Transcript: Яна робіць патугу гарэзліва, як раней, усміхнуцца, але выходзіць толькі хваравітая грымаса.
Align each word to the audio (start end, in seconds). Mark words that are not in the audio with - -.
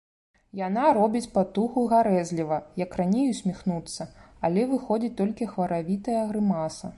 Яна 0.59 0.85
робіць 0.97 1.29
патугу 1.35 1.83
гарэзліва, 1.91 2.57
як 2.83 2.97
раней, 3.01 3.27
усміхнуцца, 3.35 4.09
але 4.51 4.65
выходзіць 4.73 5.17
толькі 5.21 5.51
хваравітая 5.57 6.21
грымаса. 6.33 6.87